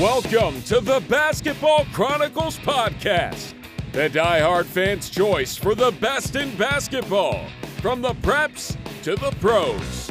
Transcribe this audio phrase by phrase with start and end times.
[0.00, 3.54] Welcome to the Basketball Chronicles podcast,
[3.92, 7.46] the die-hard fans' choice for the best in basketball,
[7.80, 10.10] from the preps to the pros.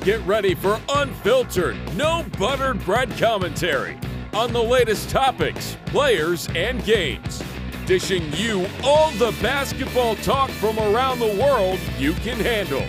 [0.00, 3.98] Get ready for unfiltered, no buttered bread commentary
[4.32, 7.42] on the latest topics, players, and games,
[7.84, 12.86] dishing you all the basketball talk from around the world you can handle.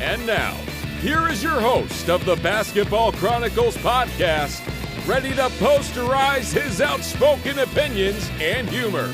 [0.00, 0.54] And now,
[1.00, 4.60] here is your host of the Basketball Chronicles podcast
[5.08, 9.10] ready to posterize his outspoken opinions and humor.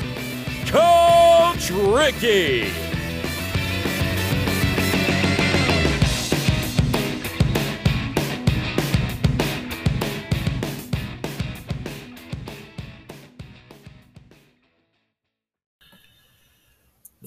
[0.67, 2.94] Coach Ricky.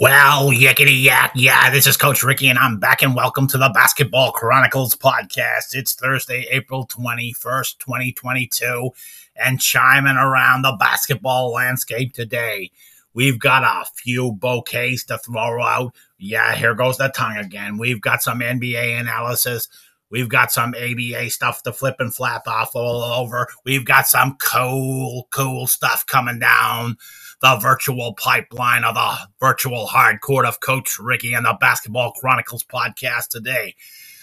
[0.01, 3.69] Well, yickety yak, yeah, this is Coach Ricky, and I'm back and welcome to the
[3.75, 5.75] Basketball Chronicles podcast.
[5.75, 8.91] It's Thursday, April 21st, 2022,
[9.35, 12.71] and chiming around the basketball landscape today.
[13.13, 15.93] We've got a few bouquets to throw out.
[16.17, 17.77] Yeah, here goes the tongue again.
[17.77, 19.67] We've got some NBA analysis.
[20.11, 23.49] We've got some ABA stuff to flip and flap off all over.
[23.65, 26.99] We've got some cool, cool stuff coming down
[27.41, 32.65] the virtual pipeline of the virtual hard court of Coach Ricky and the Basketball Chronicles
[32.65, 33.75] podcast today.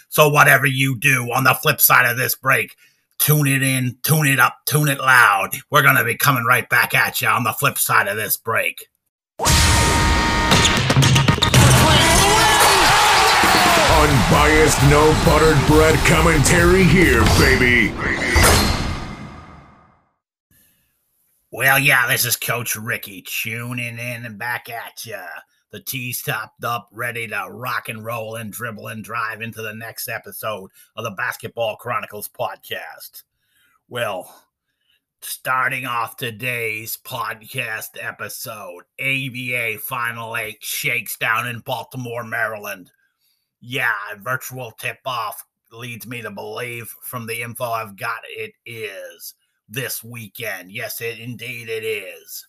[0.09, 2.75] So, whatever you do on the flip side of this break,
[3.19, 5.52] tune it in, tune it up, tune it loud.
[5.69, 8.38] We're going to be coming right back at you on the flip side of this
[8.38, 8.89] break.
[13.97, 17.91] Unbiased, no buttered bread commentary here, baby.
[21.58, 25.25] Well, yeah, this is Coach Ricky tuning in and back at ya.
[25.72, 29.73] The tee's topped up, ready to rock and roll and dribble and drive into the
[29.73, 33.23] next episode of the Basketball Chronicles podcast.
[33.88, 34.36] Well,
[35.22, 42.92] starting off today's podcast episode, ABA Final Eight shakes down in Baltimore, Maryland.
[43.61, 49.36] Yeah, virtual tip off leads me to believe from the info I've got it is
[49.67, 50.71] this weekend.
[50.71, 52.48] Yes, it indeed it is.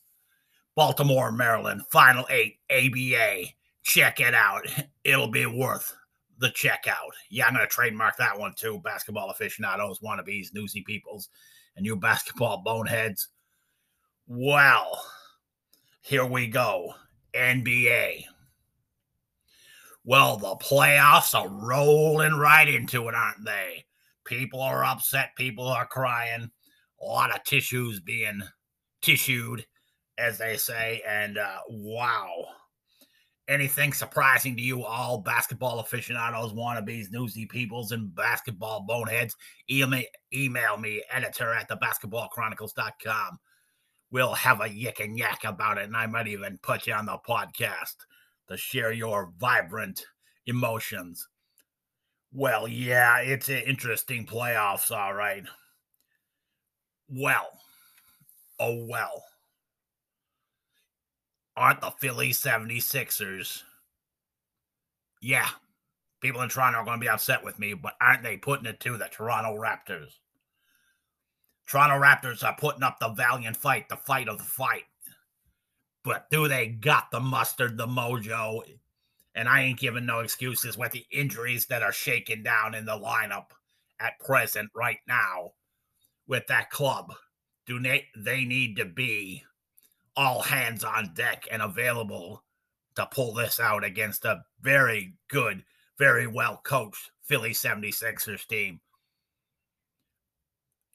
[0.75, 3.47] Baltimore, Maryland, Final Eight, ABA.
[3.83, 4.63] Check it out.
[5.05, 5.95] It'll be worth
[6.39, 7.13] the checkout.
[7.31, 8.81] Yeah, I'm going to trademark that one too.
[8.85, 11.31] Basketball aficionados, wannabes, newsy peoples,
[11.77, 13.29] and you basketball boneheads.
[14.27, 15.01] Well,
[16.01, 16.95] here we go.
[17.35, 18.25] NBA.
[20.05, 23.85] Well, the playoffs are rolling right into it, aren't they?
[24.25, 25.31] People are upset.
[25.37, 26.51] People are crying
[27.01, 28.43] a lot of tissues being
[29.03, 29.65] tissued,
[30.19, 31.03] as they say.
[31.07, 32.47] And uh, wow.
[33.49, 39.37] Anything surprising to you all, basketball aficionados, wannabes, newsy peoples, and basketball boneheads?
[39.71, 40.03] Email,
[40.35, 43.39] email me, editor at thebasketballchronicles.com.
[44.11, 47.07] We'll have a yick and yak about it, and I might even put you on
[47.07, 47.95] the podcast
[48.49, 50.05] to share your vibrant
[50.47, 51.29] emotions.
[52.33, 55.45] Well, yeah, it's an interesting playoffs, all right.
[57.09, 57.51] Well,
[58.59, 59.23] oh well.
[61.57, 63.63] Aren't the Philly 76ers?
[65.23, 65.49] Yeah,
[66.21, 68.81] people in Toronto are going to be upset with me, but aren't they putting it
[68.81, 70.19] to the Toronto Raptors?
[71.67, 74.85] Toronto Raptors are putting up the valiant fight, the fight of the fight.
[76.05, 78.63] But do they got the mustard, the mojo?
[79.35, 82.99] And I ain't giving no excuses with the injuries that are shaking down in the
[82.99, 83.47] lineup
[83.99, 85.53] at present right now
[86.29, 87.13] with that club.
[87.67, 89.45] Do they, they need to be
[90.17, 92.43] all hands on deck and available
[92.95, 95.65] to pull this out against a very good,
[95.99, 98.81] very well coached Philly 76ers team?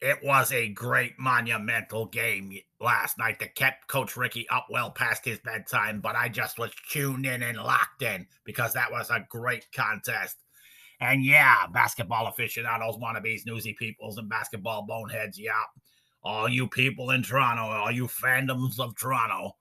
[0.02, 5.24] It was a great monumental game last night that kept Coach Ricky up well past
[5.24, 9.28] his bedtime, but I just was tuned in and locked in because that was a
[9.30, 10.38] great contest.
[11.02, 15.40] And yeah, basketball aficionados, wannabes, newsy peoples, and basketball boneheads.
[15.40, 15.64] Yeah,
[16.24, 19.56] all you people in Toronto, all you fandoms of Toronto,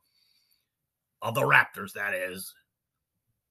[1.22, 2.54] of the Raptors, that is.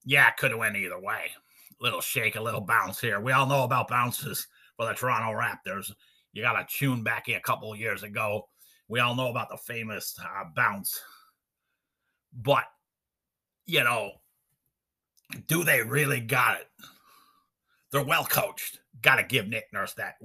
[0.04, 1.32] Yeah, could have went either way.
[1.80, 3.20] Little shake, a little bounce here.
[3.20, 4.46] We all know about bounces
[4.76, 5.92] for the Toronto Raptors.
[6.32, 8.48] You got to tune back a couple years ago.
[8.86, 11.00] We all know about the famous uh, bounce.
[12.32, 12.64] But,
[13.66, 14.12] you know,
[15.48, 16.68] do they really got it?
[17.90, 18.80] They're well coached.
[19.02, 20.16] Got to give Nick Nurse that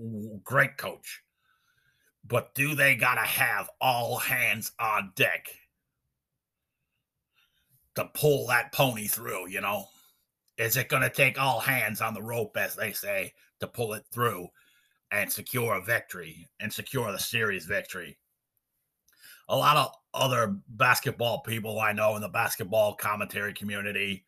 [0.43, 1.21] great coach.
[2.27, 5.47] But do they got to have all hands on deck
[7.95, 9.87] to pull that pony through, you know?
[10.57, 13.93] Is it going to take all hands on the rope, as they say, to pull
[13.93, 14.47] it through
[15.11, 18.17] and secure a victory and secure the series victory?
[19.49, 24.25] a lot of other basketball people I know in the basketball commentary community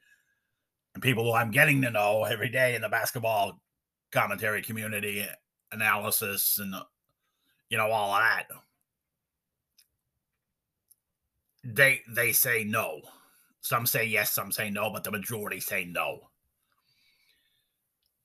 [0.97, 3.61] and people who I'm getting to know every day in the basketball
[4.11, 5.23] commentary community
[5.71, 6.73] analysis and
[7.69, 8.47] you know all that
[11.63, 13.01] they they say no.
[13.61, 16.31] Some say yes some say no but the majority say no.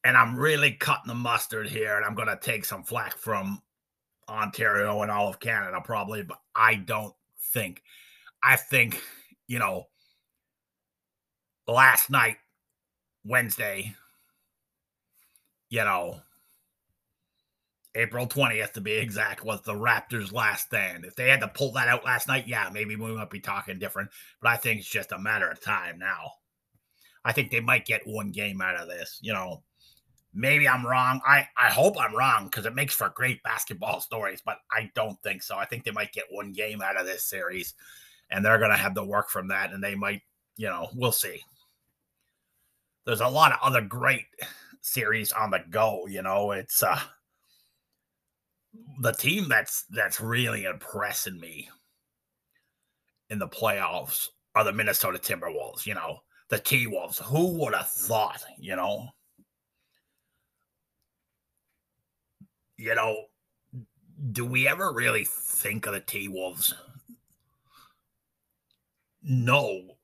[0.04, 3.60] And i'm really cutting the mustard here and i'm going to take some flack from
[4.30, 7.14] ontario and all of canada probably but i don't
[7.52, 7.82] think
[8.42, 9.00] i think
[9.46, 9.84] you know
[11.69, 12.36] last night
[13.24, 13.94] wednesday
[15.69, 16.20] you know
[17.94, 21.04] April 20th to be exact, was the Raptors' last stand.
[21.04, 23.78] If they had to pull that out last night, yeah, maybe we might be talking
[23.78, 24.10] different,
[24.40, 26.32] but I think it's just a matter of time now.
[27.24, 29.19] I think they might get one game out of this.
[29.20, 29.62] You know,
[30.34, 31.20] maybe I'm wrong.
[31.26, 35.22] I, I hope I'm wrong because it makes for great basketball stories, but I don't
[35.22, 35.56] think so.
[35.56, 37.74] I think they might get one game out of this series
[38.30, 40.22] and they're going to have to work from that and they might,
[40.56, 41.42] you know, we'll see.
[43.04, 44.26] There's a lot of other great
[44.81, 47.00] series on the go, you know, it's, uh,
[49.00, 51.69] the team that's that's really impressing me
[53.28, 56.19] in the playoffs are the Minnesota Timberwolves, you know,
[56.49, 57.19] the T Wolves.
[57.19, 59.08] Who would have thought, you know?
[62.76, 63.25] You know,
[64.32, 66.75] do we ever really think of the T Wolves?
[69.22, 69.96] No.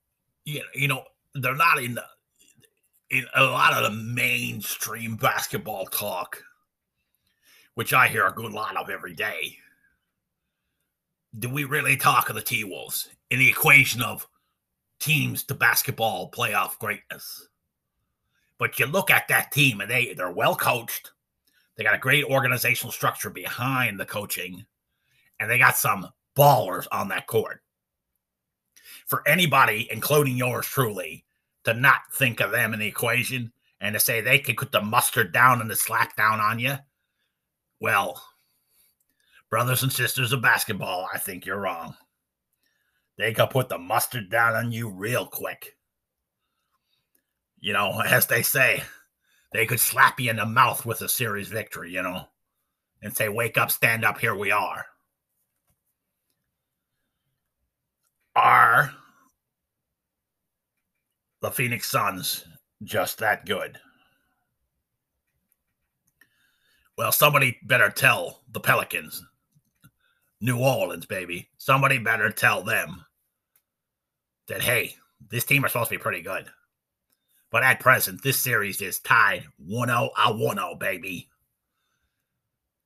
[0.45, 1.05] You know, you know,
[1.35, 2.05] they're not in the,
[3.11, 6.43] in a lot of the mainstream basketball talk
[7.79, 9.57] which I hear a good lot of every day,
[11.39, 14.27] do we really talk of the T Wolves in the equation of
[14.99, 17.47] teams to basketball playoff greatness?
[18.59, 21.13] But you look at that team and they, they're well coached.
[21.77, 24.67] They got a great organizational structure behind the coaching,
[25.39, 27.63] and they got some ballers on that court.
[29.07, 31.25] For anybody, including yours truly,
[31.69, 34.81] to not think of them in the equation and to say they could put the
[34.81, 36.77] mustard down and the slack down on you,
[37.79, 38.23] well,
[39.51, 41.95] brothers and sisters of basketball, I think you're wrong.
[43.19, 45.77] They could put the mustard down on you real quick.
[47.61, 48.83] You know, as they say,
[49.53, 52.25] they could slap you in the mouth with a series victory, you know,
[53.03, 54.87] and say, Wake up, stand up, here we are.
[58.35, 58.93] Are
[61.41, 62.45] the Phoenix Suns
[62.85, 63.79] just that good?
[66.97, 69.25] Well, somebody better tell the Pelicans,
[70.41, 71.49] New Orleans, baby.
[71.57, 73.05] Somebody better tell them
[74.49, 74.97] that, hey,
[75.31, 76.47] this team are supposed to be pretty good.
[77.51, 81.29] But at present, this series is tied 1 0 a 1 0, baby.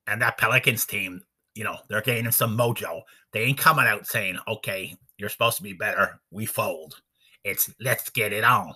[0.07, 1.23] And that Pelicans team,
[1.55, 3.03] you know, they're gaining some mojo.
[3.33, 6.21] They ain't coming out saying, okay, you're supposed to be better.
[6.31, 7.01] We fold.
[7.45, 8.75] It's let's get it on.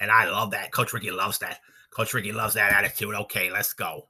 [0.00, 0.72] And I love that.
[0.72, 1.60] Coach Ricky loves that.
[1.90, 3.14] Coach Ricky loves that attitude.
[3.14, 4.08] Okay, let's go.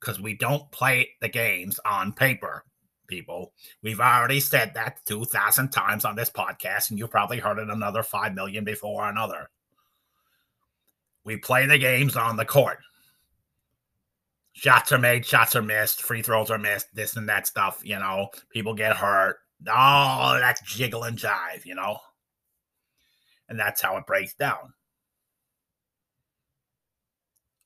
[0.00, 2.64] Because we don't play the games on paper,
[3.08, 3.52] people.
[3.82, 8.02] We've already said that 2,000 times on this podcast, and you probably heard it another
[8.02, 9.50] 5 million before another.
[11.24, 12.78] We play the games on the court.
[14.52, 17.98] Shots are made, shots are missed, free throws are missed, this and that stuff, you
[17.98, 18.28] know.
[18.50, 19.38] People get hurt.
[19.72, 21.98] All that jiggle and jive, you know.
[23.48, 24.72] And that's how it breaks down.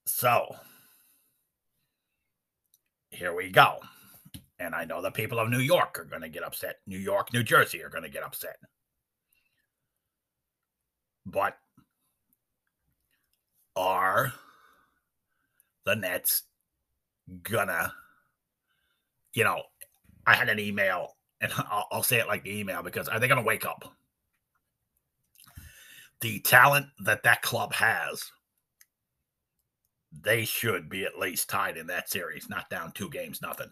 [0.07, 0.55] So
[3.11, 3.78] here we go.
[4.59, 6.76] And I know the people of New York are going to get upset.
[6.87, 8.57] New York, New Jersey are going to get upset.
[11.25, 11.57] But
[13.76, 14.33] are
[15.85, 16.43] the Nets
[17.43, 17.93] gonna,
[19.35, 19.62] you know,
[20.26, 23.28] I had an email, and I'll, I'll say it like the email because are they
[23.28, 23.95] going to wake up?
[26.21, 28.25] The talent that that club has
[30.12, 33.71] they should be at least tied in that series, not down two games, nothing.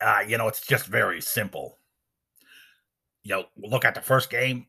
[0.00, 1.78] Uh, you know, it's just very simple.
[3.22, 4.66] You know, look at the first game,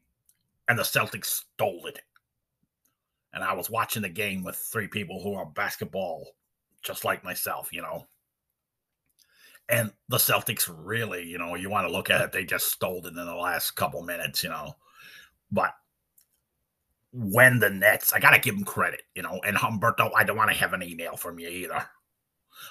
[0.67, 2.01] and the Celtics stole it.
[3.33, 6.27] And I was watching the game with three people who are basketball
[6.83, 8.05] just like myself, you know.
[9.69, 13.05] And the Celtics really, you know, you want to look at it, they just stole
[13.05, 14.75] it in the last couple minutes, you know.
[15.51, 15.71] But
[17.11, 19.39] when the Nets, I gotta give them credit, you know.
[19.45, 21.83] And Humberto, I don't want to have an email from you either.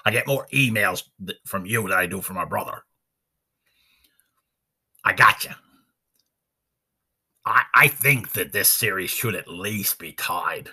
[0.04, 2.84] I get more emails th- from you than I do from my brother.
[5.04, 5.50] I got you.
[7.44, 10.68] I, I think that this series should at least be tied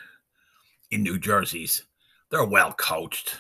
[0.89, 1.83] in New Jersey's.
[2.29, 3.35] They're well coached.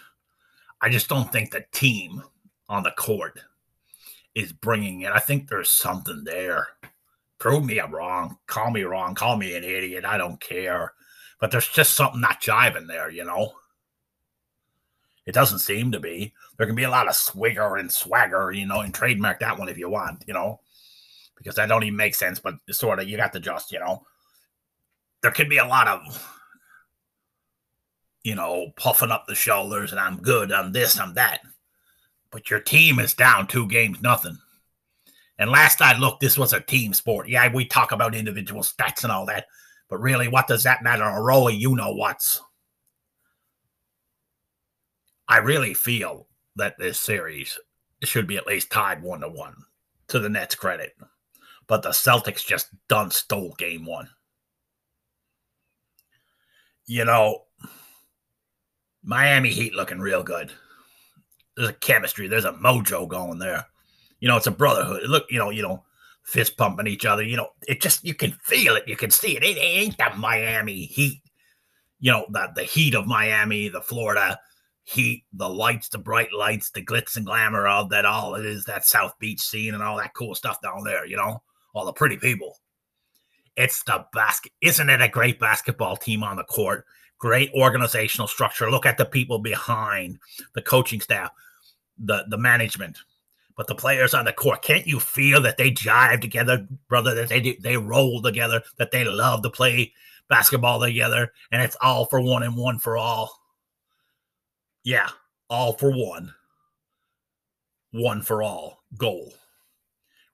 [0.81, 2.23] I just don't think the team
[2.71, 3.37] on the court
[4.33, 5.11] is bringing it.
[5.11, 6.69] I think there's something there.
[7.37, 8.37] Prove me I'm wrong.
[8.47, 9.13] Call me wrong.
[9.13, 10.05] Call me an idiot.
[10.05, 10.93] I don't care.
[11.39, 13.51] But there's just something not jiving there, you know?
[15.25, 16.33] It doesn't seem to be.
[16.57, 19.67] There can be a lot of swigger and swagger, you know, and trademark that one
[19.67, 20.61] if you want, you know,
[21.35, 24.05] because that don't even make sense, but sort of you got to just, you know,
[25.21, 26.39] there could be a lot of,
[28.23, 31.41] you know, puffing up the shoulders and I'm good, I'm this, I'm that.
[32.31, 34.37] But your team is down two games, nothing.
[35.37, 37.27] And last I looked, this was a team sport.
[37.27, 39.47] Yeah, we talk about individual stats and all that,
[39.89, 41.03] but really, what does that matter?
[41.03, 42.41] A Rolly, you know what's.
[45.27, 47.57] I really feel that this series
[48.03, 49.55] should be at least tied one to one
[50.09, 50.93] to the Nets' credit.
[51.67, 54.09] But the Celtics just done stole game one.
[56.85, 57.43] You know,
[59.03, 60.51] Miami Heat looking real good.
[61.55, 63.65] There's a chemistry, there's a mojo going there.
[64.19, 65.03] You know, it's a brotherhood.
[65.07, 65.83] Look, you know, you know,
[66.23, 67.23] fist pumping each other.
[67.23, 69.43] You know, it just you can feel it, you can see it.
[69.43, 71.21] It, ain't the Miami Heat.
[71.99, 74.39] You know, the the heat of Miami, the Florida
[74.83, 78.65] heat, the lights, the bright lights, the glitz and glamour of that all it is
[78.65, 81.41] that South Beach scene and all that cool stuff down there, you know,
[81.73, 82.57] all the pretty people.
[83.55, 84.51] It's the basket.
[84.61, 86.85] Isn't it a great basketball team on the court?
[87.21, 88.71] Great organizational structure.
[88.71, 90.17] Look at the people behind
[90.53, 91.29] the coaching staff,
[91.99, 92.97] the the management,
[93.55, 94.63] but the players on the court.
[94.63, 97.13] Can't you feel that they jive together, brother?
[97.13, 98.63] That they they roll together.
[98.79, 99.93] That they love to play
[100.29, 103.39] basketball together, and it's all for one and one for all.
[104.83, 105.09] Yeah,
[105.47, 106.33] all for one,
[107.91, 109.31] one for all goal,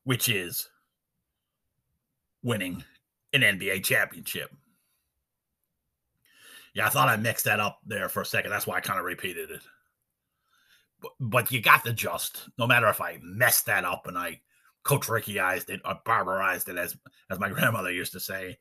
[0.05, 0.69] which is
[2.43, 2.81] winning
[3.33, 4.51] an NBA championship.
[6.77, 8.51] Yeah, I thought I mixed that up there for a second.
[8.51, 9.61] That's why I kind of repeated it.
[11.01, 14.41] But, but you got to just, no matter if I messed that up and I
[14.83, 16.95] Coach Rickyized it or barbarized it, as
[17.31, 18.59] as my grandmother used to say,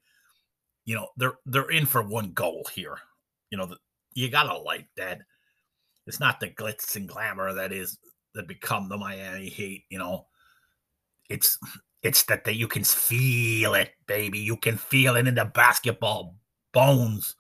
[0.87, 2.96] you know, they're they're in for one goal here.
[3.50, 3.76] You know,
[4.14, 5.20] you gotta like that.
[6.06, 7.99] It's not the glitz and glamour that is
[8.32, 9.85] that become the Miami Heat.
[9.90, 10.26] You know,
[11.28, 11.58] it's
[12.02, 14.38] it's that that you can feel it, baby.
[14.38, 16.37] You can feel it in the basketball
[16.73, 17.37] bones,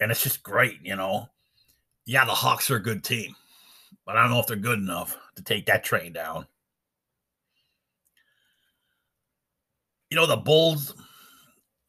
[0.00, 0.78] and it's just great.
[0.82, 1.28] You know,
[2.06, 3.34] yeah, the Hawks are a good team,
[4.06, 6.46] but I don't know if they're good enough to take that train down.
[10.10, 10.94] You know, the Bulls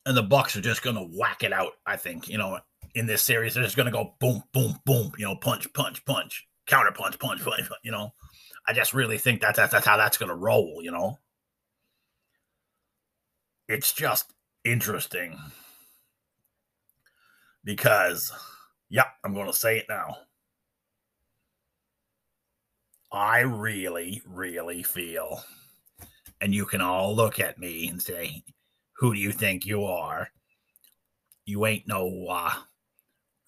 [0.06, 1.74] and the Bucks are just to whack it out.
[1.86, 2.60] I think you know
[2.96, 5.12] in this series they're just to go boom, boom, boom.
[5.18, 7.68] You know, punch, punch, punch, counter punch, punch, punch.
[7.84, 8.14] You know,
[8.68, 10.80] I just really think that that's, that's how that's to roll.
[10.82, 11.18] You know,
[13.68, 14.34] it's just
[14.66, 15.38] interesting
[17.64, 18.32] because,
[18.90, 20.18] yeah, I'm going to say it now.
[23.12, 25.44] I really, really feel,
[26.42, 28.44] and you can all look at me and say,
[28.98, 30.30] who do you think you are?
[31.46, 32.54] You ain't no uh,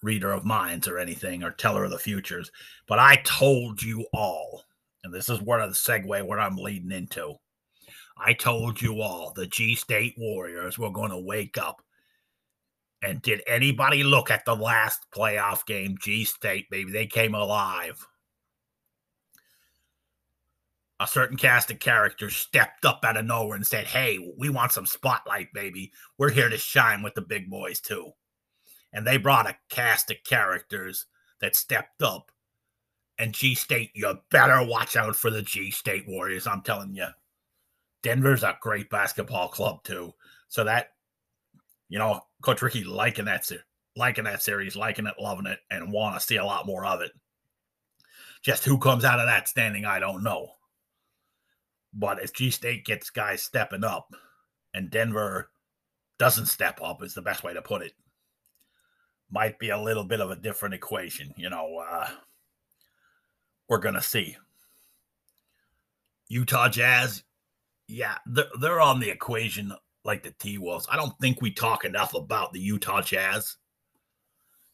[0.02, 2.50] reader of minds or anything or teller of the futures,
[2.88, 4.64] but I told you all,
[5.04, 7.34] and this is where the segue where I'm leading into.
[8.18, 11.82] I told you all the G State Warriors were going to wake up.
[13.02, 15.96] And did anybody look at the last playoff game?
[16.00, 18.06] G State, baby, they came alive
[21.02, 24.70] a certain cast of characters stepped up out of nowhere and said, Hey, we want
[24.70, 25.90] some spotlight, baby.
[26.16, 28.12] We're here to shine with the big boys, too.
[28.92, 31.06] And they brought a cast of characters
[31.40, 32.30] that stepped up.
[33.18, 36.46] And G State, you better watch out for the G State Warriors.
[36.46, 37.08] I'm telling you.
[38.04, 40.12] Denver's a great basketball club, too.
[40.48, 40.90] So that,
[41.92, 43.46] you know, Coach Ricky liking that,
[43.96, 47.02] liking that series, liking it, loving it, and want to see a lot more of
[47.02, 47.12] it.
[48.40, 50.52] Just who comes out of that standing, I don't know.
[51.92, 54.08] But if G State gets guys stepping up
[54.72, 55.50] and Denver
[56.18, 57.92] doesn't step up, is the best way to put it.
[59.30, 61.34] Might be a little bit of a different equation.
[61.36, 62.08] You know, uh,
[63.68, 64.38] we're going to see.
[66.28, 67.22] Utah Jazz,
[67.86, 70.86] yeah, they're, they're on the equation like the T Wolves.
[70.90, 73.56] I don't think we talk enough about the Utah Jazz.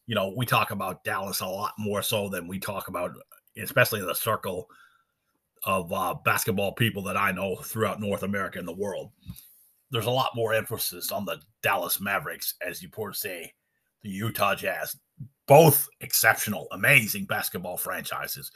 [0.07, 3.11] You know, we talk about Dallas a lot more so than we talk about,
[3.57, 4.67] especially in the circle
[5.65, 9.11] of uh, basketball people that I know throughout North America and the world.
[9.91, 13.53] There's a lot more emphasis on the Dallas Mavericks, as you poor say,
[14.01, 14.95] the Utah Jazz.
[15.47, 18.51] Both exceptional, amazing basketball franchises.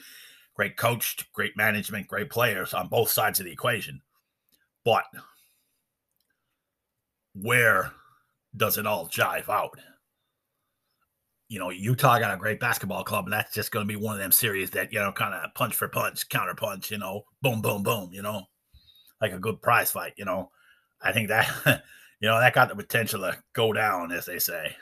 [0.55, 3.99] Great coached, great management, great players on both sides of the equation.
[4.85, 5.05] But
[7.33, 7.91] where
[8.55, 9.77] does it all jive out?
[11.53, 14.15] you know, Utah got a great basketball club, and that's just going to be one
[14.15, 16.89] of them series that you know, kind of punch for punch, counter punch.
[16.89, 18.09] You know, boom, boom, boom.
[18.11, 18.41] You know,
[19.21, 20.13] like a good prize fight.
[20.17, 20.49] You know,
[20.99, 21.47] I think that
[22.19, 24.75] you know that got the potential to go down, as they say.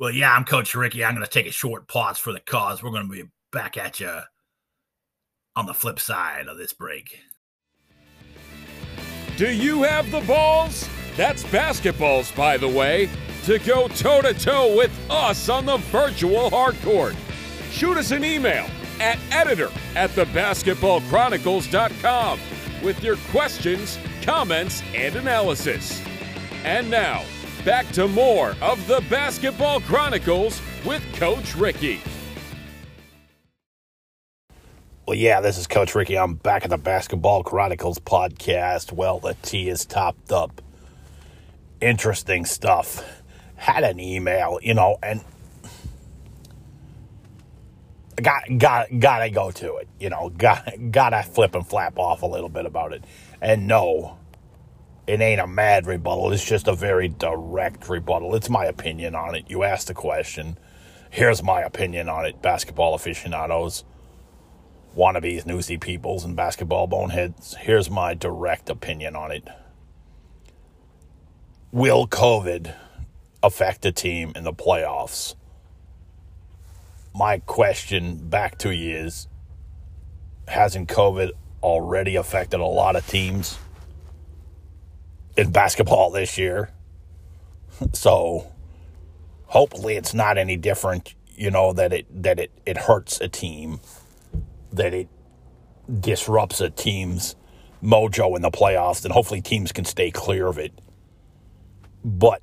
[0.00, 1.04] Well, yeah, I'm Coach Ricky.
[1.04, 2.82] I'm going to take a short pause for the cause.
[2.82, 4.10] We're going to be back at you
[5.54, 7.20] on the flip side of this break.
[9.36, 10.88] Do you have the balls?
[11.16, 13.10] That's basketballs, by the way
[13.46, 17.14] to go toe to toe with us on the virtual hardcourt.
[17.70, 18.66] Shoot us an email
[18.98, 22.40] at editor at thebasketballchronicles.com
[22.82, 26.02] with your questions, comments, and analysis.
[26.64, 27.22] And now,
[27.64, 32.00] back to more of the Basketball Chronicles with Coach Ricky.
[35.06, 36.18] Well, yeah, this is Coach Ricky.
[36.18, 38.90] I'm back at the Basketball Chronicles podcast.
[38.90, 40.60] Well, the tea is topped up.
[41.80, 43.22] Interesting stuff
[43.54, 45.24] had an email, you know, and
[48.16, 52.26] got got gotta go to it, you know, got gotta flip and flap off a
[52.26, 53.04] little bit about it.
[53.40, 54.18] And no,
[55.06, 56.32] it ain't a mad rebuttal.
[56.32, 58.34] It's just a very direct rebuttal.
[58.34, 59.44] It's my opinion on it.
[59.48, 60.58] You asked the question.
[61.10, 62.42] Here's my opinion on it.
[62.42, 63.84] Basketball aficionados,
[64.96, 67.54] wannabes, newsy peoples, and basketball boneheads.
[67.56, 69.46] Here's my direct opinion on it.
[71.70, 72.74] Will COVID
[73.42, 75.34] affect a team in the playoffs.
[77.14, 79.28] My question back to you is
[80.48, 83.58] Hasn't COVID already affected a lot of teams
[85.36, 86.70] in basketball this year?
[87.92, 88.50] So
[89.44, 93.80] hopefully it's not any different, you know, that it that it, it hurts a team,
[94.76, 95.08] that it
[96.00, 97.36] disrupts a team's
[97.82, 100.72] mojo in the playoffs, and hopefully teams can stay clear of it.
[102.04, 102.40] But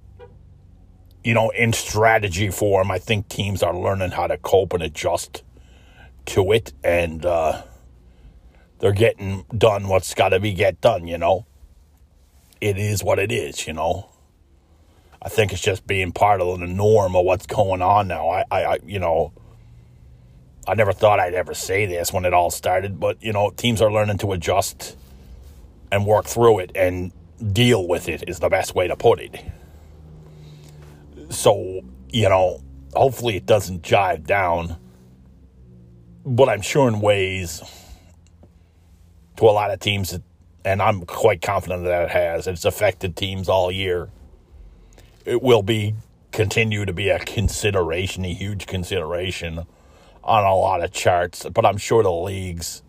[1.23, 5.43] you know, in strategy form, I think teams are learning how to cope and adjust
[6.25, 7.63] to it, and uh,
[8.79, 11.07] they're getting done what's got to be get done.
[11.07, 11.46] You know,
[12.59, 13.67] it is what it is.
[13.67, 14.09] You know,
[15.22, 18.27] I think it's just being part of the norm of what's going on now.
[18.29, 19.31] I, I, I you know,
[20.67, 23.81] I never thought I'd ever say this when it all started, but you know, teams
[23.81, 24.95] are learning to adjust
[25.91, 27.11] and work through it and
[27.51, 29.43] deal with it is the best way to put it.
[31.29, 32.61] So, you know,
[32.93, 34.77] hopefully it doesn't jive down.
[36.25, 37.61] But I'm sure in ways
[39.35, 40.17] to a lot of teams,
[40.63, 44.09] and I'm quite confident that it has, it's affected teams all year.
[45.25, 45.95] It will be
[46.31, 49.65] continue to be a consideration, a huge consideration
[50.24, 51.48] on a lot of charts.
[51.50, 52.81] But I'm sure the leagues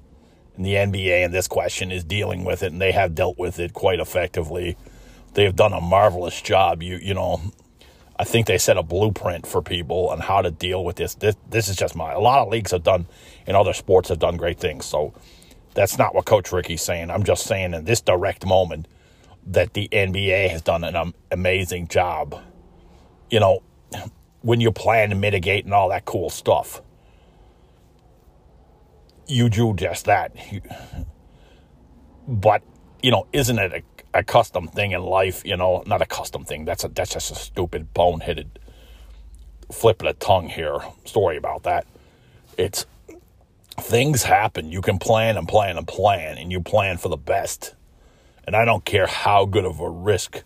[0.56, 3.58] and the NBA in this question is dealing with it, and they have dealt with
[3.58, 4.76] it quite effectively.
[5.34, 6.82] They have done a marvelous job.
[6.82, 7.40] You you know,
[8.18, 11.14] I think they set a blueprint for people on how to deal with this.
[11.14, 12.12] This this is just my.
[12.12, 13.06] A lot of leagues have done,
[13.46, 14.86] and other sports have done great things.
[14.86, 15.12] So
[15.74, 17.10] that's not what Coach Ricky's saying.
[17.10, 18.86] I'm just saying in this direct moment
[19.46, 22.40] that the NBA has done an amazing job.
[23.28, 23.62] You know,
[24.42, 26.80] when you plan to mitigate and all that cool stuff,
[29.26, 30.34] you do just that.
[32.26, 32.62] But
[33.02, 33.82] you know, isn't it a
[34.14, 36.64] a custom thing in life, you know, not a custom thing.
[36.64, 38.46] That's a, that's just a stupid boneheaded
[39.72, 41.84] flip of the tongue here story about that.
[42.56, 42.86] It's
[43.80, 44.70] things happen.
[44.70, 47.74] You can plan and plan and plan, and you plan for the best.
[48.46, 50.44] And I don't care how good of a risk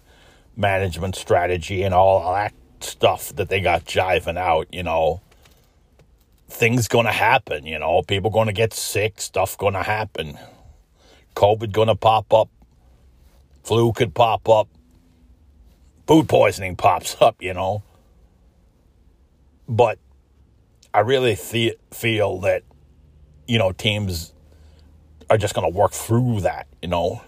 [0.56, 5.20] management strategy and all that stuff that they got jiving out, you know.
[6.48, 8.02] Things gonna happen, you know.
[8.02, 10.38] People gonna get sick, stuff gonna happen.
[11.34, 12.48] COVID gonna pop up
[13.68, 14.66] Flu could pop up.
[16.06, 17.82] Food poisoning pops up, you know.
[19.68, 19.98] But
[20.94, 22.62] I really th- feel that,
[23.46, 24.32] you know, teams
[25.28, 27.20] are just going to work through that, you know.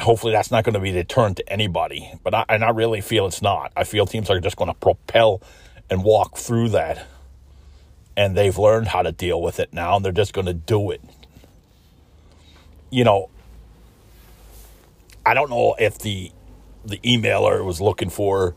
[0.00, 2.12] Hopefully that's not going to be the turn to anybody.
[2.24, 3.70] But I, and I really feel it's not.
[3.76, 5.40] I feel teams are just going to propel
[5.88, 7.06] and walk through that.
[8.16, 10.90] And they've learned how to deal with it now, and they're just going to do
[10.90, 11.00] it.
[12.90, 13.30] You know,
[15.24, 16.30] I don't know if the
[16.84, 18.54] the emailer was looking for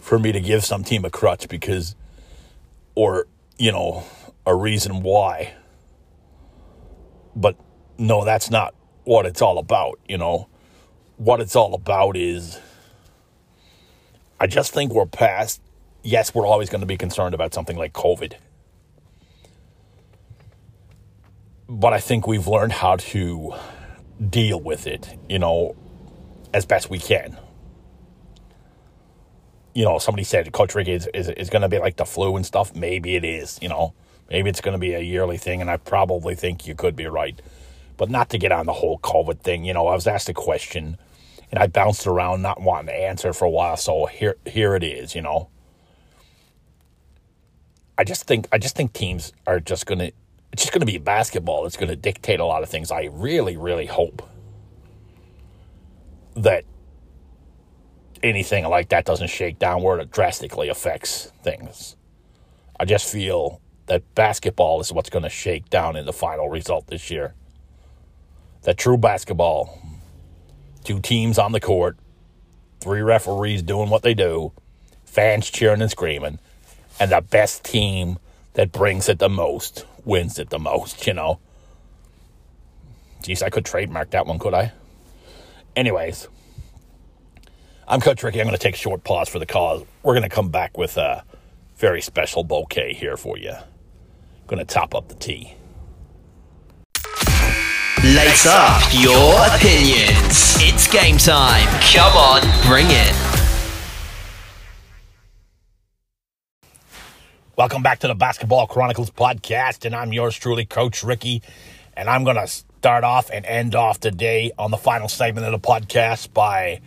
[0.00, 1.96] for me to give some team a crutch because
[2.94, 3.26] or
[3.58, 4.04] you know
[4.46, 5.54] a reason why.
[7.34, 7.56] But
[7.98, 10.48] no that's not what it's all about you know.
[11.16, 12.60] What it's all about is
[14.38, 15.60] i just think we're past
[16.02, 18.34] yes we're always going to be concerned about something like covid
[21.68, 23.54] but i think we've learned how to
[24.30, 25.76] deal with it you know
[26.54, 27.36] as best we can.
[29.74, 32.36] you know, somebody said Coach Ricky is, is, is going to be like the flu
[32.36, 32.74] and stuff.
[32.74, 33.94] Maybe it is, you know.
[34.30, 37.06] Maybe it's going to be a yearly thing, and I probably think you could be
[37.06, 37.40] right.
[37.96, 40.34] But not to get on the whole COVID thing, you know, I was asked a
[40.34, 40.98] question,
[41.52, 44.82] and I bounced around not wanting to answer for a while, so here here it
[44.84, 45.50] is, you know.
[47.98, 50.12] I just think I just think teams are just going to
[50.52, 52.90] it's just going to be basketball that's going to dictate a lot of things.
[52.90, 54.28] I really really hope
[56.36, 56.64] that
[58.22, 61.96] anything like that doesn't shake down where it drastically affects things.
[62.78, 66.88] I just feel that basketball is what's going to shake down in the final result
[66.88, 67.34] this year.
[68.62, 69.80] That true basketball,
[70.84, 71.96] two teams on the court,
[72.80, 74.52] three referees doing what they do,
[75.04, 76.38] fans cheering and screaming,
[76.98, 78.18] and the best team
[78.54, 81.38] that brings it the most wins it the most, you know.
[83.22, 84.72] Jeez, I could trademark that one, could I?
[85.74, 86.28] Anyways,
[87.86, 88.40] I'm Coach Ricky.
[88.40, 89.84] I'm going to take a short pause for the cause.
[90.02, 91.24] We're going to come back with a
[91.76, 93.52] very special bouquet here for you.
[94.46, 95.54] Going to top up the tea.
[98.04, 100.56] Lace up your opinions.
[100.60, 101.66] It's game time.
[101.92, 103.35] Come on, bring it.
[107.56, 111.42] Welcome back to the Basketball Chronicles podcast, and I'm yours truly, Coach Ricky.
[111.96, 115.46] And I'm going to start off and end off the day on the final segment
[115.46, 116.82] of the podcast by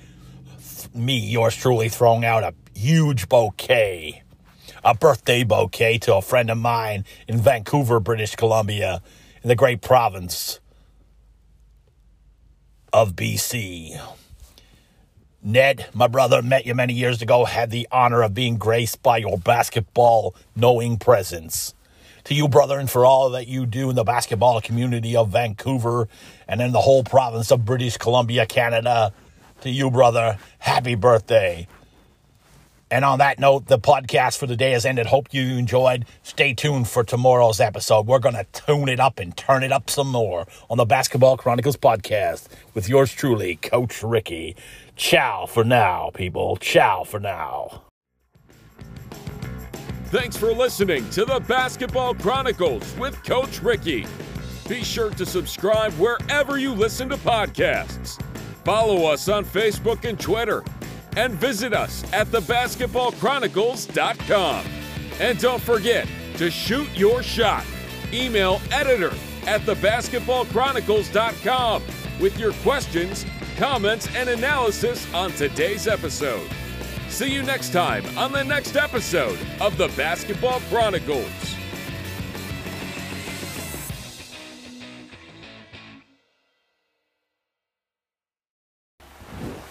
[0.94, 4.22] me, yours truly, throwing out a huge bouquet,
[4.84, 9.02] a birthday bouquet to a friend of mine in Vancouver, British Columbia,
[9.42, 10.60] in the great province
[12.94, 14.00] of BC.
[15.42, 19.18] Ned, my brother, met you many years ago, had the honor of being graced by
[19.18, 21.74] your basketball knowing presence.
[22.26, 26.10] To you, brother, and for all that you do in the basketball community of Vancouver
[26.48, 29.14] and in the whole province of British Columbia, Canada,
[29.62, 30.38] to you, brother.
[30.60, 31.68] Happy birthday.
[32.92, 35.06] And on that note, the podcast for the day has ended.
[35.06, 36.06] Hope you enjoyed.
[36.24, 38.08] Stay tuned for tomorrow's episode.
[38.08, 41.38] We're going to tune it up and turn it up some more on the Basketball
[41.38, 44.56] Chronicles podcast with yours truly, Coach Ricky.
[45.00, 46.58] Ciao for now, people.
[46.58, 47.84] Ciao for now.
[50.08, 54.06] Thanks for listening to the Basketball Chronicles with Coach Ricky.
[54.68, 58.22] Be sure to subscribe wherever you listen to podcasts.
[58.66, 60.66] Follow us on Facebook and Twitter.
[61.16, 64.66] And visit us at thebasketballchronicles.com.
[65.22, 67.64] And don't forget to shoot your shot.
[68.12, 69.14] Email editor
[69.48, 71.84] at thebasketballchronicles.com
[72.20, 73.26] with your questions,
[73.58, 76.50] comments, and analysis on today's episode.
[77.10, 81.56] See you next time on the next episode of the Basketball Chronicles.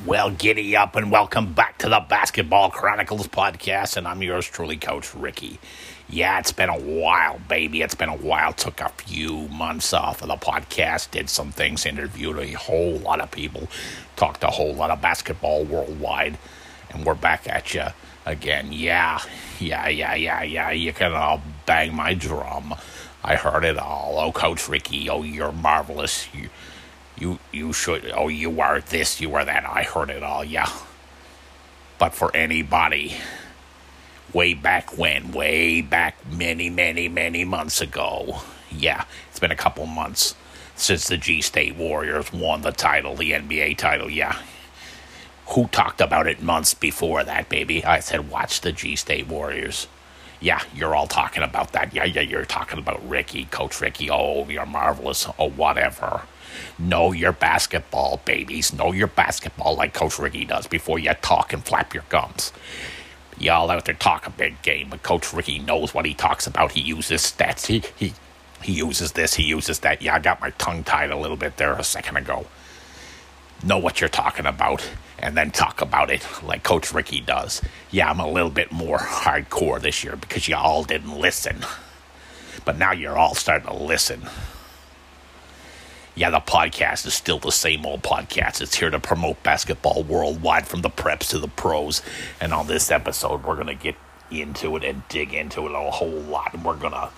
[0.09, 3.99] Well, giddy up and welcome back to the Basketball Chronicles podcast.
[3.99, 5.61] And I'm yours truly, Coach Ricky.
[6.11, 7.83] Yeah, it's been a while, baby.
[7.83, 8.53] It's been a while.
[8.55, 13.21] Took a few months off of the podcast, did some things, interviewed a whole lot
[13.21, 13.69] of people,
[14.17, 16.39] talked a whole lot of basketball worldwide.
[16.91, 17.85] And we're back at you
[18.25, 18.73] again.
[18.73, 19.21] Yeah,
[19.61, 20.71] yeah, yeah, yeah, yeah.
[20.71, 22.75] You can all bang my drum.
[23.23, 24.17] I heard it all.
[24.19, 26.27] Oh, Coach Ricky, oh, you're marvelous.
[26.33, 26.49] You,
[27.21, 30.71] you you should oh you are this you are that i heard it all yeah
[31.99, 33.17] but for anybody
[34.33, 39.87] way back when way back many many many months ago yeah it's been a couple
[39.87, 40.35] months
[40.77, 44.41] since the g state warriors won the title the nba title yeah
[45.49, 49.87] who talked about it months before that baby i said watch the g state warriors
[50.41, 51.93] yeah, you're all talking about that.
[51.93, 54.09] Yeah, yeah, you're talking about Ricky, Coach Ricky.
[54.11, 55.29] Oh, you're marvelous.
[55.39, 56.23] Oh, whatever.
[56.79, 58.73] Know your basketball, babies.
[58.73, 62.53] Know your basketball like Coach Ricky does before you talk and flap your gums.
[63.39, 66.73] Y'all out there talk a big game, but Coach Ricky knows what he talks about.
[66.73, 67.67] He uses stats.
[67.67, 68.15] He he
[68.63, 69.35] he uses this.
[69.35, 70.03] He uses that.
[70.03, 72.47] Yeah, I got my tongue tied a little bit there a second ago.
[73.65, 77.63] Know what you're talking about, and then talk about it like Coach Ricky does.
[77.91, 81.65] Yeah, I'm a little bit more hardcore this year because you all didn't listen.
[82.65, 84.29] But now you're all starting to listen
[86.19, 88.61] yeah, the podcast is still the same old podcast.
[88.61, 92.03] It's here to promote basketball worldwide from the preps to the pros.
[92.41, 93.95] And on this episode, we're going to get
[94.29, 96.55] into it and dig into it a whole lot.
[96.55, 97.11] And we're going to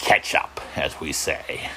[0.00, 1.70] catch up, as we say.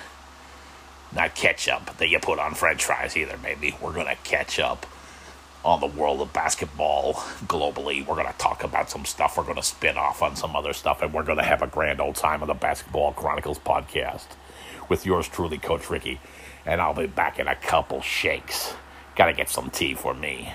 [1.15, 3.75] Not catch up that you put on french fries either, maybe.
[3.79, 4.87] We're going to catch up
[5.63, 7.13] on the world of basketball
[7.45, 8.03] globally.
[8.03, 9.37] We're going to talk about some stuff.
[9.37, 11.03] We're going to spin off on some other stuff.
[11.03, 14.25] And we're going to have a grand old time on the Basketball Chronicles podcast
[14.93, 16.19] with yours truly, Coach Ricky.
[16.67, 18.75] And I'll be back in a couple shakes.
[19.15, 20.53] Gotta get some tea for me.